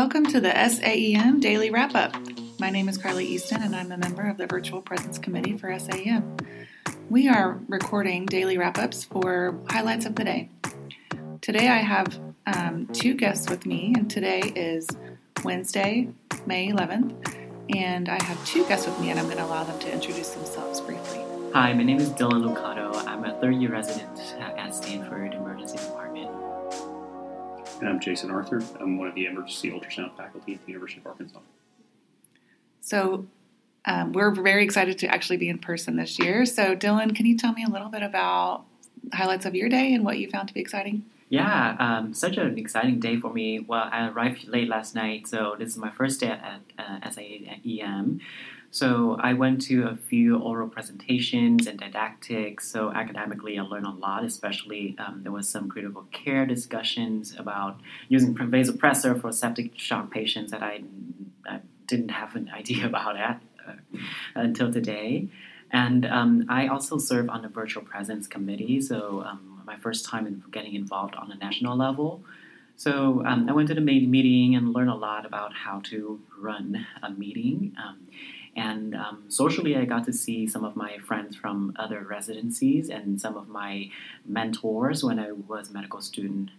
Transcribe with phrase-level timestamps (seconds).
[0.00, 2.16] Welcome to the SAEM Daily Wrap Up.
[2.58, 5.68] My name is Carly Easton, and I'm a member of the Virtual Presence Committee for
[5.78, 6.38] SAEM.
[7.10, 10.48] We are recording daily wrap ups for highlights of the day.
[11.42, 14.88] Today I have um, two guests with me, and today is
[15.44, 16.08] Wednesday,
[16.46, 17.36] May 11th,
[17.68, 20.30] and I have two guests with me, and I'm going to allow them to introduce
[20.30, 21.20] themselves briefly.
[21.52, 22.94] Hi, my name is Dylan Lucado.
[23.06, 25.34] I'm a third year resident at Stanford.
[27.80, 28.62] And I'm Jason Arthur.
[28.78, 31.38] I'm one of the emergency ultrasound faculty at the University of Arkansas.
[32.82, 33.26] So,
[33.86, 36.44] um, we're very excited to actually be in person this year.
[36.44, 38.64] So, Dylan, can you tell me a little bit about
[39.14, 41.06] highlights of your day and what you found to be exciting?
[41.30, 43.60] Yeah, um, such an exciting day for me.
[43.60, 48.20] Well, I arrived late last night, so this is my first day at uh, SAEM.
[48.72, 52.68] So I went to a few oral presentations and didactics.
[52.70, 54.24] So academically, I learned a lot.
[54.24, 60.52] Especially um, there was some critical care discussions about using vasopressor for septic shock patients
[60.52, 60.82] that I,
[61.46, 64.00] I didn't have an idea about that uh,
[64.36, 65.28] until today.
[65.72, 68.80] And um, I also serve on the virtual presence committee.
[68.80, 72.22] So um, my first time in getting involved on a national level.
[72.76, 76.20] So um, I went to the main meeting and learned a lot about how to
[76.38, 77.76] run a meeting.
[78.56, 83.20] And um, socially, I got to see some of my friends from other residencies and
[83.20, 83.90] some of my
[84.24, 86.50] mentors when I was a medical student.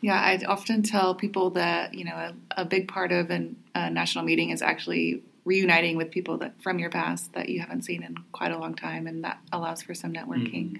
[0.00, 3.90] Yeah, I often tell people that you know a, a big part of an, a
[3.90, 8.02] national meeting is actually reuniting with people that from your past that you haven't seen
[8.02, 10.78] in quite a long time, and that allows for some networking.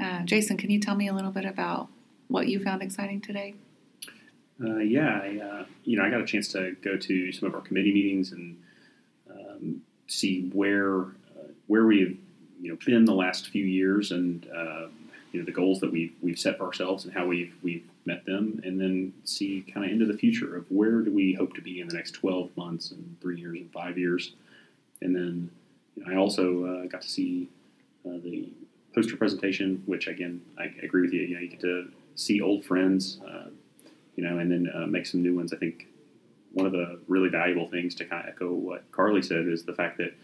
[0.00, 0.04] Mm-hmm.
[0.04, 1.88] Uh, Jason, can you tell me a little bit about
[2.28, 3.54] what you found exciting today?
[4.62, 7.54] Uh, yeah, I, uh, you know, I got a chance to go to some of
[7.54, 8.56] our committee meetings and
[9.28, 12.20] um, see where uh, where we've
[12.60, 14.86] you know been the last few years and uh,
[15.32, 18.24] you know the goals that we've we've set for ourselves and how we've we've met
[18.26, 21.62] them, and then see kind of into the future of where do we hope to
[21.62, 24.34] be in the next 12 months and three years and five years,
[25.02, 25.50] and then
[25.96, 27.48] you know, I also uh, got to see
[28.06, 28.52] uh, the
[28.94, 31.22] poster presentation, which again I agree with you.
[31.22, 33.18] You know, you get to see old friends
[34.16, 35.52] you know, and then uh, make some new ones.
[35.52, 35.88] I think
[36.52, 39.72] one of the really valuable things to kind of echo what Carly said is the
[39.72, 40.14] fact that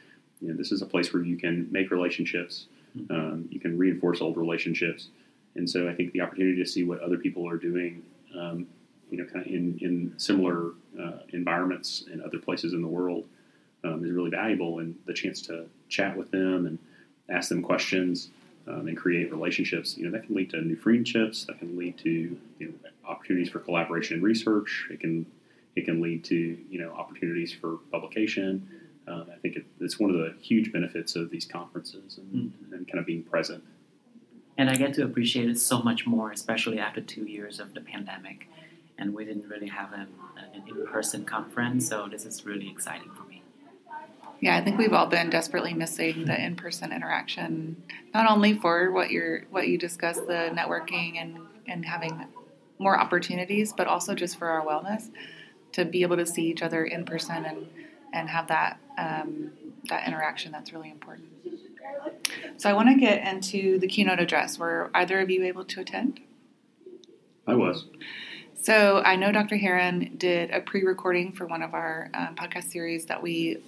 [0.41, 3.13] you know this is a place where you can make relationships, mm-hmm.
[3.13, 5.09] um, you can reinforce old relationships,
[5.55, 8.03] and so I think the opportunity to see what other people are doing,
[8.39, 8.67] um,
[9.11, 13.25] you know, kind of in in similar uh, environments in other places in the world
[13.85, 16.79] um, is really valuable, and the chance to chat with them and
[17.29, 18.31] ask them questions
[18.67, 21.45] um, and create relationships, you know, that can lead to new friendships.
[21.47, 22.11] That can lead to
[22.59, 22.75] you know,
[23.09, 24.89] opportunities for collaboration and research.
[24.91, 25.27] It can
[25.77, 28.69] it can lead to you know opportunities for publication.
[29.09, 32.75] Um, I think it, it's one of the huge benefits of these conferences and, mm-hmm.
[32.75, 33.65] and, kind of being present.
[34.57, 37.81] And I get to appreciate it so much more, especially after two years of the
[37.81, 38.47] pandemic,
[38.99, 40.07] and we didn't really have a,
[40.55, 41.89] an in-person conference.
[41.89, 43.40] So this is really exciting for me.
[44.41, 47.83] Yeah, I think we've all been desperately missing the in-person interaction,
[48.15, 52.27] not only for what you're what you discussed, the networking and and having
[52.79, 55.11] more opportunities, but also just for our wellness
[55.73, 57.67] to be able to see each other in person and
[58.13, 59.51] and have that um,
[59.89, 60.53] that interaction.
[60.53, 61.29] That's really important.
[62.57, 64.59] So I want to get into the keynote address.
[64.59, 66.21] Were either of you able to attend?
[67.47, 67.85] I was.
[68.63, 69.57] So I know Dr.
[69.57, 73.59] Heron did a pre-recording for one of our um, podcast series that we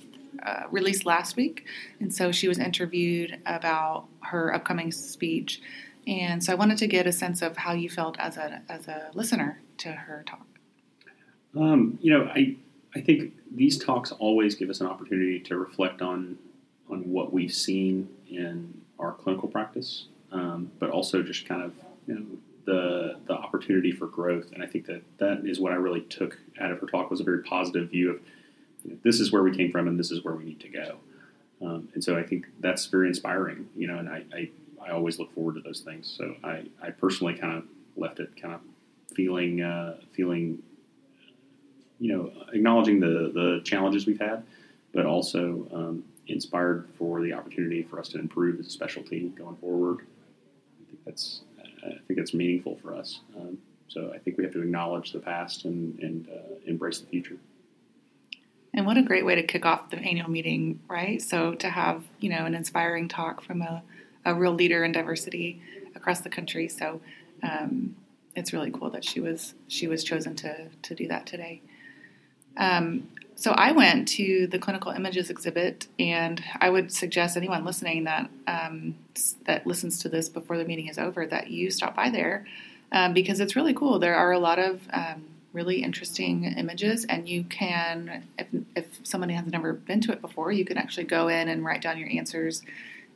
[0.42, 1.66] uh, released last week,
[2.00, 5.60] and so she was interviewed about her upcoming speech.
[6.06, 8.88] And so I wanted to get a sense of how you felt as a as
[8.88, 10.46] a listener to her talk.
[11.56, 12.56] Um, you know, I
[12.94, 16.38] I think these talks always give us an opportunity to reflect on
[16.90, 21.72] on what we've seen in our clinical practice, um, but also just kind of
[22.06, 22.24] you know
[22.64, 24.50] the the opportunity for growth.
[24.52, 27.20] And I think that that is what I really took out of her talk was
[27.20, 28.20] a very positive view of
[29.02, 30.98] this is where we came from and this is where we need to go.
[31.60, 34.50] Um, and so I think that's very inspiring, you know, and I, I,
[34.84, 36.12] I, always look forward to those things.
[36.18, 37.64] So I, I personally kind of
[37.96, 38.60] left it kind of
[39.14, 40.60] feeling, uh, feeling,
[42.00, 44.42] you know, acknowledging the, the challenges we've had,
[44.92, 49.56] but also um, inspired for the opportunity for us to improve as a specialty going
[49.56, 49.98] forward.
[50.00, 51.42] I think that's,
[51.84, 53.20] I think that's meaningful for us.
[53.36, 57.06] Um, so I think we have to acknowledge the past and, and uh, embrace the
[57.06, 57.36] future.
[58.82, 61.22] And what a great way to kick off the annual meeting, right?
[61.22, 63.80] So to have, you know, an inspiring talk from a,
[64.24, 65.62] a real leader in diversity
[65.94, 66.66] across the country.
[66.66, 67.00] So
[67.44, 67.94] um,
[68.34, 71.62] it's really cool that she was she was chosen to to do that today.
[72.56, 73.06] Um,
[73.36, 78.30] so I went to the clinical images exhibit, and I would suggest anyone listening that
[78.48, 78.96] um,
[79.44, 82.46] that listens to this before the meeting is over that you stop by there
[82.90, 84.00] um, because it's really cool.
[84.00, 89.34] There are a lot of um, really interesting images, and you can, if, if somebody
[89.34, 92.08] has never been to it before, you can actually go in and write down your
[92.10, 92.62] answers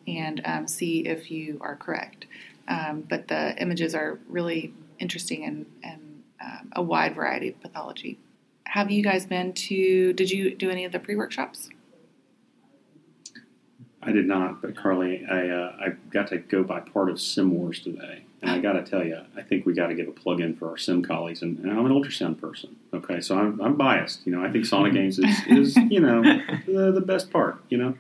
[0.07, 2.27] and um, see if you are correct.
[2.69, 8.19] Um, but the images are really interesting and, and um, a wide variety of pathology.
[8.65, 10.13] Have you guys been to?
[10.13, 11.71] Did you do any of the pre-workshops?
[14.07, 17.83] I did not, but Carly, I uh, I got to go by part of SimWars
[17.83, 20.41] today, and I got to tell you, I think we got to give a plug
[20.41, 21.43] in for our sim colleagues.
[21.43, 24.25] And, and, I'm an ultrasound person, okay, so I'm, I'm biased.
[24.25, 26.23] You know, I think SonoGames is, is you know
[26.67, 27.61] the, the best part.
[27.69, 27.95] You know,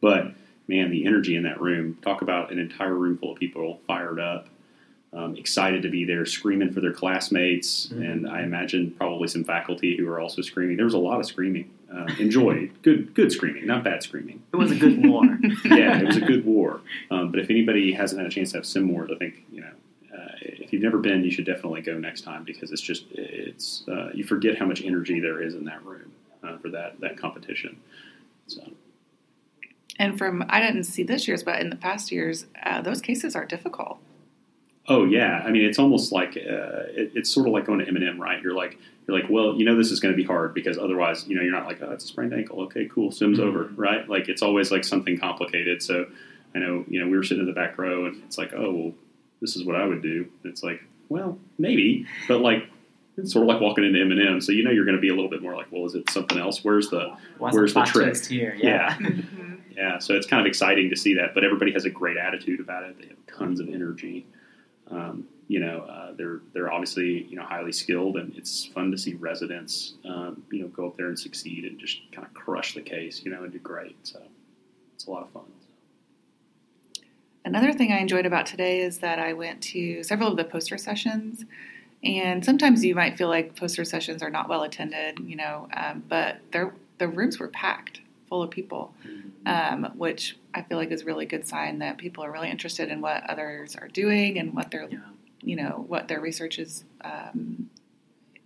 [0.00, 0.32] but
[0.66, 1.98] man, the energy in that room.
[2.02, 4.48] Talk about an entire room full of people fired up,
[5.12, 8.02] um, excited to be there, screaming for their classmates, mm-hmm.
[8.02, 10.76] and I imagine probably some faculty who are also screaming.
[10.76, 11.70] There was a lot of screaming.
[11.94, 14.42] Uh, enjoyed good, good screaming, not bad screaming.
[14.52, 15.22] It was a good war.
[15.64, 16.80] yeah, it was a good war.
[17.10, 19.60] Um, but if anybody hasn't had a chance to have sim wars, I think you
[19.60, 19.70] know.
[20.12, 23.84] Uh, if you've never been, you should definitely go next time because it's just it's
[23.88, 26.12] uh, you forget how much energy there is in that room
[26.42, 27.78] uh, for that that competition.
[28.46, 28.62] So.
[29.98, 33.36] And from I didn't see this year's, but in the past years, uh, those cases
[33.36, 33.98] are difficult.
[34.88, 37.88] Oh yeah, I mean it's almost like uh, it, it's sort of like going to
[37.88, 38.42] M&M, right?
[38.42, 41.26] You're like you're like, well, you know this is going to be hard because otherwise,
[41.28, 42.62] you know, you're not like, oh, it's a sprained ankle.
[42.62, 43.48] Okay, cool, sim's mm-hmm.
[43.48, 44.08] over, right?
[44.08, 45.82] Like it's always like something complicated.
[45.82, 46.06] So
[46.54, 48.72] I know, you know, we were sitting in the back row, and it's like, oh,
[48.72, 48.92] well,
[49.40, 50.28] this is what I would do.
[50.44, 52.68] it's like, well, maybe, but like
[53.16, 54.40] it's sort of like walking into M&M.
[54.40, 56.10] So you know you're going to be a little bit more like, well, is it
[56.10, 56.64] something else?
[56.64, 58.56] Where's the What's where's the, the trick here?
[58.58, 58.96] Yeah.
[59.00, 59.10] Yeah.
[59.76, 59.98] yeah.
[59.98, 62.84] So it's kind of exciting to see that, but everybody has a great attitude about
[62.84, 62.98] it.
[63.00, 64.26] They have tons of energy.
[64.90, 68.98] Um, you know, uh, they're they're obviously you know highly skilled, and it's fun to
[68.98, 72.74] see residents um, you know go up there and succeed and just kind of crush
[72.74, 73.96] the case, you know, and do great.
[74.02, 74.20] So
[74.96, 75.44] it's a lot of fun.
[77.44, 80.76] Another thing I enjoyed about today is that I went to several of the poster
[80.76, 81.44] sessions.
[82.02, 86.02] And sometimes you might feel like poster sessions are not well attended, you know, um,
[86.08, 86.72] but the
[87.06, 89.84] rooms were packed full of people, mm-hmm.
[89.84, 92.88] um, which I feel like is a really good sign that people are really interested
[92.88, 94.98] in what others are doing and what they're yeah
[95.44, 97.70] you know what their research is um,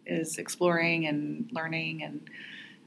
[0.06, 2.30] is exploring and learning, and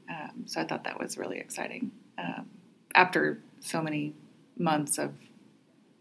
[0.08, 1.90] um, so I thought that was really exciting.
[2.18, 2.50] Um,
[2.94, 4.14] after so many
[4.58, 5.14] months of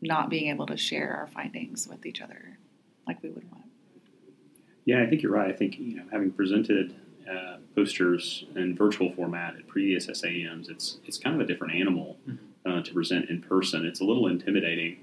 [0.02, 2.58] not being able to share our findings with each other
[3.08, 3.66] like we would want.
[4.86, 5.50] Yeah, I think you're right.
[5.50, 6.96] I think you know, having presented
[7.30, 12.18] uh, posters in virtual format at previous SAEMs, it's it's kind of a different animal
[12.28, 12.70] mm-hmm.
[12.70, 13.86] uh, to present in person.
[13.86, 14.98] It's a little intimidating,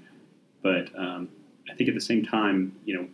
[0.61, 1.29] but um,
[1.69, 3.07] I think at the same time, you know,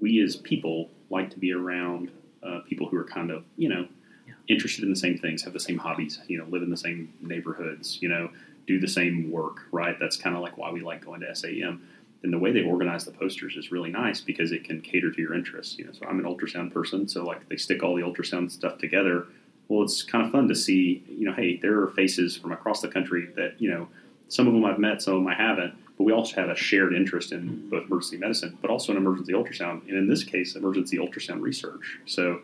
[0.00, 2.10] we as people like to be around
[2.42, 3.86] uh, people who are kind of, you know,
[4.26, 4.34] yeah.
[4.48, 7.12] interested in the same things, have the same hobbies, you know, live in the same
[7.20, 8.30] neighborhoods, you know,
[8.66, 9.98] do the same work, right?
[9.98, 11.80] That's kind of like why we like going to SAEM.
[12.22, 15.20] And the way they organize the posters is really nice because it can cater to
[15.20, 15.78] your interests.
[15.78, 18.78] You know, so I'm an ultrasound person, so like they stick all the ultrasound stuff
[18.78, 19.26] together.
[19.68, 21.02] Well, it's kind of fun to see.
[21.08, 23.88] You know, hey, there are faces from across the country that you know,
[24.28, 26.56] some of them I've met, some of them I haven't but we also have a
[26.56, 27.68] shared interest in mm-hmm.
[27.68, 31.98] both emergency medicine, but also in emergency ultrasound, and in this case, emergency ultrasound research.
[32.06, 32.40] So,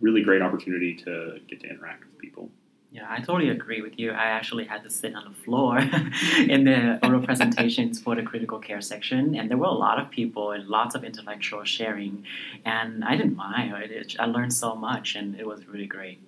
[0.00, 2.50] really great opportunity to get to interact with people.
[2.90, 4.10] Yeah, I totally agree with you.
[4.10, 5.78] I actually had to sit on the floor
[6.38, 10.10] in the oral presentations for the critical care section, and there were a lot of
[10.10, 12.26] people and lots of intellectual sharing,
[12.64, 13.72] and I didn't mind.
[14.18, 16.18] I learned so much, and it was really great.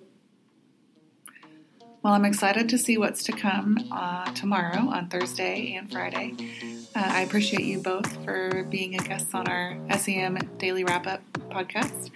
[2.01, 6.33] Well, I'm excited to see what's to come uh, tomorrow on Thursday and Friday.
[6.95, 11.21] Uh, I appreciate you both for being a guest on our SAEM Daily Wrap Up
[11.49, 12.09] podcast,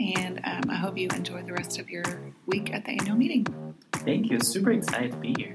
[0.00, 2.02] and um, I hope you enjoy the rest of your
[2.46, 3.46] week at the annual meeting.
[3.92, 4.40] Thank you.
[4.40, 5.54] Super excited to be here.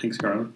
[0.00, 0.48] Thanks, Carla.